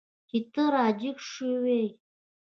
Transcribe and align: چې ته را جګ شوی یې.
چې 0.29 0.37
ته 0.53 0.63
را 0.73 0.85
جګ 0.99 1.17
شوی 1.31 1.77
یې. 1.83 1.87